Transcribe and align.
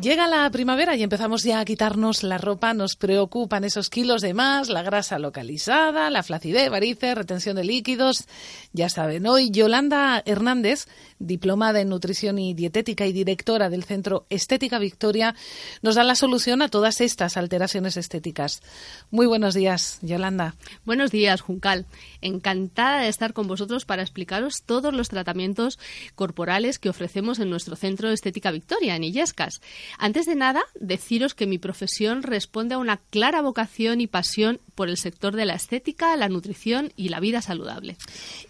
Llega 0.00 0.26
la 0.26 0.50
primavera 0.50 0.96
y 0.96 1.04
empezamos 1.04 1.44
ya 1.44 1.60
a 1.60 1.64
quitarnos 1.64 2.24
la 2.24 2.36
ropa, 2.36 2.74
nos 2.74 2.96
preocupan 2.96 3.62
esos 3.62 3.90
kilos 3.90 4.22
de 4.22 4.34
más, 4.34 4.68
la 4.68 4.82
grasa 4.82 5.20
localizada, 5.20 6.10
la 6.10 6.24
flacidez, 6.24 6.68
varices, 6.68 7.14
retención 7.14 7.54
de 7.54 7.62
líquidos. 7.62 8.26
Ya 8.72 8.88
saben, 8.88 9.24
hoy 9.28 9.52
Yolanda 9.52 10.20
Hernández, 10.26 10.88
diplomada 11.20 11.80
en 11.80 11.90
nutrición 11.90 12.40
y 12.40 12.54
dietética 12.54 13.06
y 13.06 13.12
directora 13.12 13.70
del 13.70 13.84
Centro 13.84 14.26
Estética 14.30 14.80
Victoria, 14.80 15.36
nos 15.80 15.94
da 15.94 16.02
la 16.02 16.16
solución 16.16 16.60
a 16.60 16.68
todas 16.68 17.00
estas 17.00 17.36
alteraciones 17.36 17.96
estéticas. 17.96 18.62
Muy 19.12 19.26
buenos 19.26 19.54
días, 19.54 20.00
Yolanda. 20.02 20.56
Buenos 20.84 21.12
días, 21.12 21.40
Juncal. 21.40 21.86
Encantada 22.20 23.02
de 23.02 23.08
estar 23.08 23.32
con 23.32 23.46
vosotros 23.46 23.84
para 23.84 24.02
explicaros 24.02 24.64
todos 24.66 24.92
los 24.92 25.08
tratamientos 25.08 25.78
corporales 26.16 26.80
que 26.80 26.88
ofrecemos 26.88 27.38
en 27.38 27.48
nuestro 27.48 27.76
Centro 27.76 28.10
Estética 28.10 28.50
Victoria, 28.50 28.96
en 28.96 29.04
Illescas. 29.04 29.60
Antes 29.98 30.26
de 30.26 30.34
nada, 30.34 30.62
deciros 30.74 31.34
que 31.34 31.46
mi 31.46 31.58
profesión 31.58 32.22
responde 32.22 32.74
a 32.74 32.78
una 32.78 32.98
clara 33.10 33.42
vocación 33.42 34.00
y 34.00 34.06
pasión 34.06 34.60
por 34.74 34.88
el 34.88 34.96
sector 34.96 35.36
de 35.36 35.44
la 35.44 35.54
estética, 35.54 36.16
la 36.16 36.28
nutrición 36.28 36.92
y 36.96 37.08
la 37.08 37.20
vida 37.20 37.42
saludable. 37.42 37.96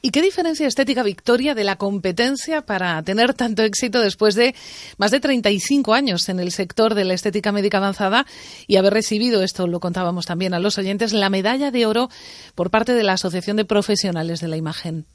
¿Y 0.03 0.11
qué 0.11 0.23
diferencia 0.23 0.67
Estética 0.67 1.03
Victoria 1.03 1.55
de 1.55 1.65
la 1.65 1.77
competencia 1.77 2.63
para 2.63 3.03
tener 3.03 3.35
tanto 3.35 3.63
éxito 3.63 4.01
después 4.01 4.35
de 4.35 4.55
más 4.99 5.11
de 5.11 5.21
35 5.21 5.95
años 5.95 6.29
en 6.29 6.41
el 6.41 6.53
sector 6.53 6.95
de 6.95 7.05
la 7.05 7.15
estética 7.15 7.53
médica 7.53 7.79
avanzada 7.79 8.27
y 8.67 8.77
haber 8.77 8.95
recibido, 8.95 9.43
esto 9.43 9.67
lo 9.67 9.81
contábamos 9.81 10.27
también 10.27 10.55
a 10.55 10.59
los 10.59 10.79
oyentes, 10.79 11.13
la 11.13 11.31
medalla 11.31 11.71
de 11.71 11.87
oro 11.87 12.11
por 12.55 12.71
parte 12.71 12.95
de 12.95 13.03
la 13.03 13.15
Asociación 13.15 13.57
de 13.57 13.65
Profesionales 13.65 14.41
de 14.41 14.49
la 14.49 14.57
Imagen? 14.57 15.07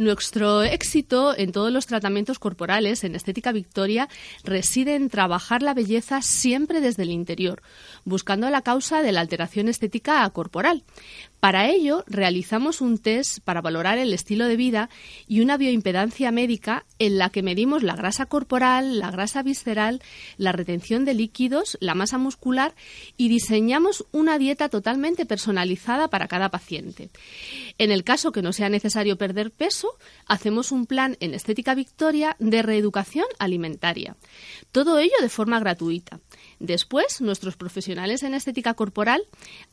Nuestro 0.00 0.62
éxito 0.62 1.36
en 1.36 1.52
todos 1.52 1.70
los 1.70 1.84
tratamientos 1.84 2.38
corporales 2.38 3.04
en 3.04 3.14
Estética 3.14 3.52
Victoria 3.52 4.08
reside 4.44 4.94
en 4.94 5.10
trabajar 5.10 5.62
la 5.62 5.74
belleza 5.74 6.22
siempre 6.22 6.80
desde 6.80 7.02
el 7.02 7.10
interior, 7.10 7.60
buscando 8.06 8.48
la 8.48 8.62
causa 8.62 9.02
de 9.02 9.12
la 9.12 9.20
alteración 9.20 9.68
estética 9.68 10.26
corporal. 10.30 10.84
Para 11.40 11.70
ello, 11.70 12.04
realizamos 12.06 12.82
un 12.82 12.98
test 12.98 13.40
para 13.40 13.62
valorar 13.62 13.96
el 13.96 14.12
estilo 14.12 14.46
de 14.46 14.56
vida 14.56 14.90
y 15.26 15.40
una 15.40 15.56
bioimpedancia 15.56 16.30
médica 16.30 16.84
en 16.98 17.16
la 17.16 17.30
que 17.30 17.42
medimos 17.42 17.82
la 17.82 17.96
grasa 17.96 18.26
corporal, 18.26 18.98
la 18.98 19.10
grasa 19.10 19.42
visceral, 19.42 20.02
la 20.36 20.52
retención 20.52 21.06
de 21.06 21.14
líquidos, 21.14 21.78
la 21.80 21.94
masa 21.94 22.18
muscular 22.18 22.74
y 23.16 23.30
diseñamos 23.30 24.04
una 24.12 24.36
dieta 24.36 24.68
totalmente 24.68 25.24
personalizada 25.24 26.08
para 26.08 26.28
cada 26.28 26.50
paciente. 26.50 27.08
En 27.78 27.90
el 27.90 28.04
caso 28.04 28.32
que 28.32 28.42
no 28.42 28.52
sea 28.52 28.68
necesario 28.68 29.16
perder 29.16 29.50
peso, 29.50 29.88
hacemos 30.26 30.72
un 30.72 30.84
plan 30.84 31.16
en 31.20 31.32
Estética 31.32 31.74
Victoria 31.74 32.36
de 32.38 32.60
reeducación 32.60 33.24
alimentaria. 33.38 34.14
Todo 34.72 34.98
ello 34.98 35.16
de 35.22 35.30
forma 35.30 35.58
gratuita. 35.58 36.20
Después, 36.60 37.22
nuestros 37.22 37.56
profesionales 37.56 38.22
en 38.22 38.34
estética 38.34 38.74
corporal 38.74 39.22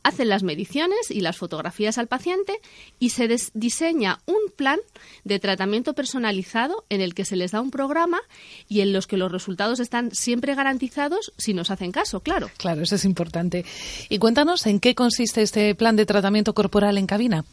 hacen 0.02 0.30
las 0.30 0.42
mediciones 0.42 1.10
y 1.10 1.20
las 1.20 1.36
fotografías 1.36 1.98
al 1.98 2.06
paciente 2.06 2.60
y 2.98 3.10
se 3.10 3.28
diseña 3.52 4.20
un 4.24 4.50
plan 4.56 4.80
de 5.22 5.38
tratamiento 5.38 5.92
personalizado 5.92 6.86
en 6.88 7.02
el 7.02 7.14
que 7.14 7.26
se 7.26 7.36
les 7.36 7.52
da 7.52 7.60
un 7.60 7.70
programa 7.70 8.20
y 8.68 8.80
en 8.80 8.94
los 8.94 9.06
que 9.06 9.18
los 9.18 9.30
resultados 9.30 9.80
están 9.80 10.12
siempre 10.12 10.54
garantizados 10.54 11.34
si 11.36 11.52
nos 11.52 11.70
hacen 11.70 11.92
caso, 11.92 12.20
claro. 12.20 12.50
Claro, 12.56 12.80
eso 12.80 12.94
es 12.94 13.04
importante. 13.04 13.66
Y 14.08 14.18
cuéntanos 14.18 14.66
en 14.66 14.80
qué 14.80 14.94
consiste 14.94 15.42
este 15.42 15.74
plan 15.74 15.94
de 15.94 16.06
tratamiento 16.06 16.54
corporal 16.54 16.96
en 16.96 17.06
cabina. 17.06 17.44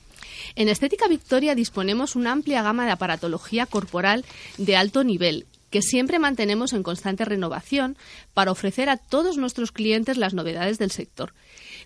En 0.55 0.69
Estética 0.69 1.09
Victoria 1.09 1.55
disponemos 1.55 2.15
una 2.15 2.31
amplia 2.31 2.63
gama 2.63 2.85
de 2.85 2.91
aparatología 2.91 3.65
corporal 3.65 4.23
de 4.57 4.77
alto 4.77 5.03
nivel 5.03 5.45
que 5.75 5.81
siempre 5.81 6.19
mantenemos 6.19 6.71
en 6.71 6.83
constante 6.83 7.25
renovación 7.25 7.97
para 8.33 8.53
ofrecer 8.53 8.87
a 8.87 8.95
todos 8.95 9.35
nuestros 9.35 9.73
clientes 9.73 10.15
las 10.15 10.33
novedades 10.33 10.79
del 10.79 10.89
sector. 10.89 11.33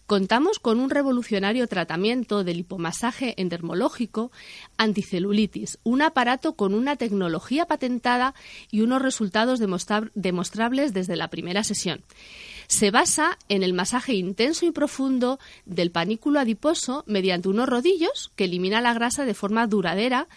Contamos 0.05 0.59
con 0.59 0.79
un 0.79 0.91
revolucionario 0.91 1.65
tratamiento 1.65 2.43
de 2.43 2.53
lipomasaje 2.53 3.33
endermológico 3.41 4.31
anticelulitis, 4.77 5.79
un 5.81 6.03
aparato 6.03 6.53
con 6.53 6.75
una 6.75 6.97
tecnología 6.97 7.65
patentada 7.65 8.35
y 8.69 8.81
unos 8.81 9.01
resultados 9.01 9.59
demostrables 9.59 10.93
desde 10.93 11.15
la 11.15 11.29
primera 11.29 11.63
sesión. 11.63 12.03
Se 12.67 12.91
basa 12.91 13.39
en 13.49 13.63
el 13.63 13.73
masaje 13.73 14.13
intenso 14.13 14.67
y 14.67 14.71
profundo 14.71 15.39
del 15.65 15.89
panículo 15.89 16.39
adiposo 16.39 17.03
mediante 17.07 17.49
unos 17.49 17.67
rodillos 17.67 18.31
que 18.35 18.43
elimina 18.43 18.81
la 18.81 18.93
grasa 18.93 19.25
de 19.25 19.33
forma 19.33 19.65
duradera 19.65 20.27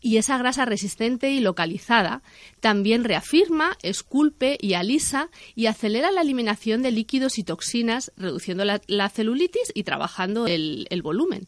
y 0.00 0.16
esa 0.16 0.38
grasa 0.38 0.64
resistente 0.64 1.30
y 1.30 1.40
localizada 1.40 2.22
también 2.60 3.04
reafirma, 3.04 3.76
esculpe 3.82 4.56
y 4.60 4.74
alisa 4.74 5.30
y 5.54 5.66
acelera 5.66 6.10
la 6.10 6.22
eliminación 6.22 6.82
de 6.82 6.92
líquidos 6.92 7.38
y 7.38 7.44
toxinas, 7.44 8.12
reduciendo 8.16 8.64
la, 8.64 9.08
celulitis 9.08 9.72
y 9.74 9.84
trabajando 9.84 10.46
el, 10.46 10.86
el 10.90 11.02
volumen. 11.02 11.46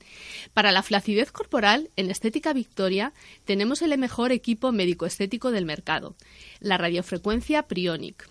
Para 0.54 0.72
la 0.72 0.82
flacidez 0.82 1.32
corporal, 1.32 1.90
en 1.96 2.10
Estética 2.10 2.52
Victoria 2.52 3.12
tenemos 3.44 3.82
el 3.82 3.96
mejor 3.98 4.32
equipo 4.32 4.72
médico-estético 4.72 5.50
del 5.50 5.64
mercado, 5.64 6.16
la 6.60 6.78
radiofrecuencia 6.78 7.64
Prionic 7.64 8.28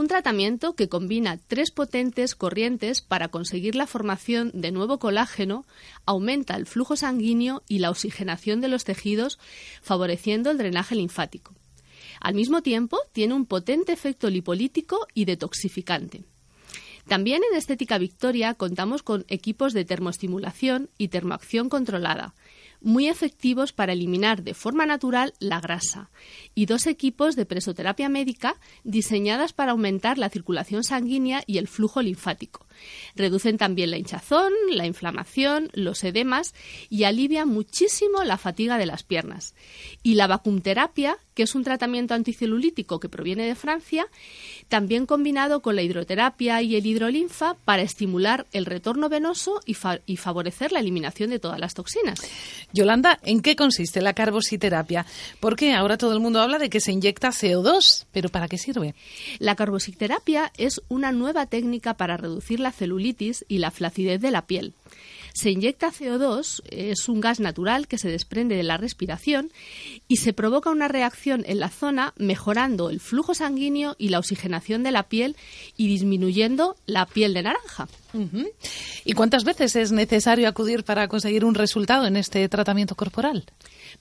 un 0.00 0.08
tratamiento 0.08 0.74
que 0.74 0.88
combina 0.88 1.38
tres 1.46 1.70
potentes 1.70 2.34
corrientes 2.34 3.02
para 3.02 3.28
conseguir 3.28 3.74
la 3.74 3.86
formación 3.86 4.50
de 4.54 4.72
nuevo 4.72 4.98
colágeno, 4.98 5.66
aumenta 6.06 6.56
el 6.56 6.64
flujo 6.64 6.96
sanguíneo 6.96 7.62
y 7.68 7.80
la 7.80 7.90
oxigenación 7.90 8.62
de 8.62 8.68
los 8.68 8.84
tejidos, 8.84 9.38
favoreciendo 9.82 10.50
el 10.50 10.58
drenaje 10.58 10.94
linfático. 10.94 11.54
Al 12.18 12.34
mismo 12.34 12.62
tiempo, 12.62 12.98
tiene 13.12 13.34
un 13.34 13.44
potente 13.44 13.92
efecto 13.92 14.30
lipolítico 14.30 15.06
y 15.12 15.26
detoxificante. 15.26 16.24
También 17.06 17.42
en 17.50 17.58
Estética 17.58 17.98
Victoria 17.98 18.54
contamos 18.54 19.02
con 19.02 19.26
equipos 19.28 19.74
de 19.74 19.84
termoestimulación 19.84 20.88
y 20.96 21.08
termoacción 21.08 21.68
controlada, 21.68 22.34
muy 22.80 23.08
efectivos 23.08 23.72
para 23.72 23.92
eliminar 23.92 24.42
de 24.42 24.54
forma 24.54 24.86
natural 24.86 25.34
la 25.38 25.60
grasa, 25.60 26.10
y 26.54 26.66
dos 26.66 26.86
equipos 26.86 27.36
de 27.36 27.46
presoterapia 27.46 28.08
médica 28.08 28.56
diseñadas 28.84 29.52
para 29.52 29.72
aumentar 29.72 30.18
la 30.18 30.30
circulación 30.30 30.84
sanguínea 30.84 31.42
y 31.46 31.58
el 31.58 31.68
flujo 31.68 32.02
linfático. 32.02 32.66
Reducen 33.14 33.58
también 33.58 33.90
la 33.90 33.98
hinchazón, 33.98 34.52
la 34.70 34.86
inflamación, 34.86 35.70
los 35.74 36.02
edemas 36.04 36.54
y 36.88 37.04
alivian 37.04 37.48
muchísimo 37.48 38.24
la 38.24 38.38
fatiga 38.38 38.78
de 38.78 38.86
las 38.86 39.02
piernas. 39.02 39.54
Y 40.02 40.14
la 40.14 40.26
vacumterapia, 40.26 41.18
que 41.34 41.42
es 41.42 41.54
un 41.54 41.64
tratamiento 41.64 42.14
anticelulítico 42.14 43.00
que 43.00 43.08
proviene 43.08 43.46
de 43.46 43.54
Francia, 43.54 44.06
también 44.68 45.06
combinado 45.06 45.60
con 45.60 45.76
la 45.76 45.82
hidroterapia 45.82 46.62
y 46.62 46.76
el 46.76 46.86
hidrolinfa 46.86 47.54
para 47.64 47.82
estimular 47.82 48.46
el 48.52 48.66
retorno 48.66 49.08
venoso 49.08 49.60
y, 49.66 49.76
y 50.06 50.16
favorecer 50.16 50.72
la 50.72 50.80
eliminación 50.80 51.30
de 51.30 51.38
todas 51.38 51.60
las 51.60 51.74
toxinas. 51.74 52.22
Yolanda, 52.72 53.18
¿en 53.22 53.40
qué 53.40 53.56
consiste 53.56 54.00
la 54.00 54.14
carbositerapia? 54.14 55.06
Porque 55.40 55.74
ahora 55.74 55.98
todo 55.98 56.12
el 56.12 56.20
mundo 56.20 56.40
habla 56.40 56.58
de 56.58 56.70
que 56.70 56.80
se 56.80 56.92
inyecta 56.92 57.30
CO2, 57.30 58.06
pero 58.12 58.28
¿para 58.28 58.48
qué 58.48 58.58
sirve? 58.58 58.94
La 59.38 59.56
carbositerapia 59.56 60.52
es 60.56 60.80
una 60.88 61.12
nueva 61.12 61.46
técnica 61.46 61.94
para 61.94 62.16
reducir 62.16 62.60
la 62.60 62.72
celulitis 62.72 63.44
y 63.48 63.58
la 63.58 63.70
flacidez 63.70 64.20
de 64.20 64.30
la 64.30 64.46
piel. 64.46 64.74
Se 65.32 65.50
inyecta 65.50 65.92
CO2, 65.92 66.62
es 66.70 67.08
un 67.08 67.20
gas 67.20 67.40
natural 67.40 67.88
que 67.88 67.98
se 67.98 68.08
desprende 68.08 68.56
de 68.56 68.62
la 68.62 68.76
respiración 68.76 69.52
y 70.08 70.16
se 70.16 70.32
provoca 70.32 70.70
una 70.70 70.88
reacción 70.88 71.44
en 71.46 71.60
la 71.60 71.68
zona 71.68 72.14
mejorando 72.16 72.90
el 72.90 73.00
flujo 73.00 73.34
sanguíneo 73.34 73.96
y 73.98 74.08
la 74.08 74.18
oxigenación 74.18 74.82
de 74.82 74.92
la 74.92 75.04
piel 75.04 75.36
y 75.76 75.88
disminuyendo 75.88 76.76
la 76.86 77.06
piel 77.06 77.34
de 77.34 77.42
naranja. 77.42 77.88
¿Y 79.04 79.12
cuántas 79.12 79.44
veces 79.44 79.76
es 79.76 79.92
necesario 79.92 80.48
acudir 80.48 80.84
para 80.84 81.08
conseguir 81.08 81.44
un 81.44 81.54
resultado 81.54 82.06
en 82.06 82.16
este 82.16 82.48
tratamiento 82.48 82.94
corporal? 82.94 83.44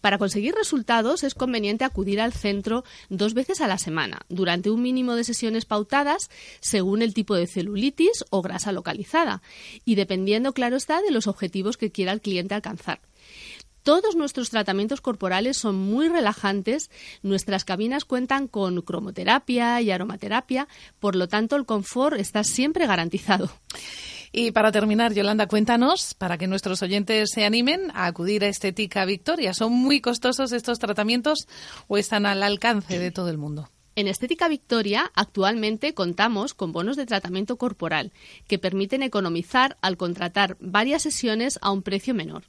Para 0.02 0.18
conseguir 0.18 0.56
resultados 0.56 1.24
es 1.24 1.36
conveniente 1.36 1.84
acudir 1.84 2.22
al 2.22 2.34
centro 2.34 2.84
dos 3.10 3.34
veces 3.34 3.62
a 3.62 3.68
la 3.68 3.78
semana, 3.78 4.22
durante 4.30 4.70
un 4.70 4.82
mínimo 4.82 5.16
de 5.16 5.24
sesiones 5.24 5.66
pautadas 5.66 6.30
según 6.62 7.02
el 7.02 7.14
tipo 7.14 7.36
de 7.36 7.48
celulitis 7.48 8.26
o 8.30 8.42
grasa 8.42 8.72
localizada 8.72 9.42
y 9.86 9.96
dependiendo, 9.96 10.54
claro 10.54 10.78
está, 10.78 11.02
de 11.02 11.12
los 11.12 11.28
objetivos 11.28 11.78
que 11.78 11.92
quiera 11.92 12.12
el 12.12 12.22
cliente 12.22 12.56
alcanzar. 12.56 13.02
Todos 13.84 14.16
nuestros 14.16 14.50
tratamientos 14.50 15.02
corporales 15.02 15.58
son 15.58 15.76
muy 15.76 16.10
relajantes. 16.10 16.92
Nuestras 17.24 17.64
cabinas 17.64 18.06
cuentan 18.06 18.48
con 18.48 18.82
cromoterapia 18.82 19.82
y 19.82 19.90
aromaterapia, 19.90 20.68
por 21.00 21.16
lo 21.16 21.28
tanto 21.28 21.56
el 21.56 21.66
confort 21.66 22.20
está 22.20 22.44
siempre 22.44 22.88
garantizado. 22.88 23.50
Y 24.32 24.52
para 24.52 24.72
terminar, 24.72 25.14
Yolanda, 25.14 25.48
cuéntanos, 25.48 26.14
para 26.14 26.38
que 26.38 26.48
nuestros 26.48 26.82
oyentes 26.82 27.32
se 27.34 27.46
animen 27.46 27.92
a 27.94 28.06
acudir 28.06 28.44
a 28.44 28.48
Estética 28.48 29.06
Victoria. 29.06 29.54
¿Son 29.54 29.72
muy 29.74 30.02
costosos 30.02 30.52
estos 30.52 30.80
tratamientos 30.80 31.48
o 31.88 31.98
están 31.98 32.26
al 32.26 32.44
alcance 32.44 33.00
de 33.00 33.12
todo 33.12 33.30
el 33.30 33.38
mundo? 33.38 33.70
En 34.00 34.08
Estética 34.08 34.48
Victoria 34.48 35.12
actualmente 35.14 35.94
contamos 35.94 36.54
con 36.54 36.72
bonos 36.72 36.96
de 36.96 37.06
tratamiento 37.06 37.58
corporal 37.58 38.14
que 38.48 38.58
permiten 38.58 39.04
economizar 39.04 39.76
al 39.82 39.98
contratar 39.98 40.56
varias 40.62 41.04
sesiones 41.04 41.60
a 41.62 41.70
un 41.70 41.82
precio 41.82 42.16
menor. 42.16 42.46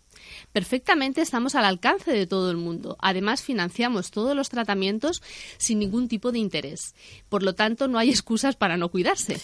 Perfectamente 0.53 1.23
estamos 1.23 1.57
al 1.57 1.65
alcance 1.65 2.13
de 2.13 2.29
todo 2.29 2.53
el 2.53 2.57
mundo. 2.57 2.97
Además, 3.01 3.43
financiamos 3.43 4.13
todos 4.13 4.37
los 4.37 4.49
tratamientos 4.49 5.25
sin 5.59 5.81
ningún 5.81 6.07
tipo 6.07 6.31
de 6.31 6.39
interés. 6.39 6.95
Por 7.29 7.43
lo 7.43 7.57
tanto, 7.57 7.89
no 7.89 7.99
hay 7.99 8.11
excusas 8.11 8.55
para 8.55 8.77
no 8.77 8.89
cuidarse. 8.89 9.41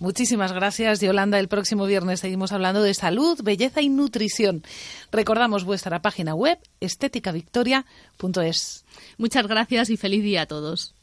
Muchísimas 0.00 0.52
gracias, 0.52 1.02
Yolanda. 1.02 1.38
El 1.38 1.48
próximo 1.48 1.84
viernes 1.84 2.20
seguimos 2.20 2.52
hablando 2.52 2.82
de 2.82 2.94
salud, 2.94 3.38
belleza 3.42 3.82
y 3.82 3.90
nutrición. 3.90 4.62
Recordamos 5.10 5.64
vuestra 5.64 6.00
página 6.00 6.34
web 6.34 6.58
estéticavictoria.es. 6.80 8.86
Muchas 9.18 9.46
gracias 9.46 9.90
y 9.90 9.98
feliz 9.98 10.22
día 10.22 10.40
a 10.40 10.46
todos. 10.46 10.94